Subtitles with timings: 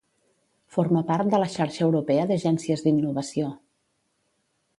[0.77, 3.53] Forma part de la Xarxa Europea d'Agències d'Innovació.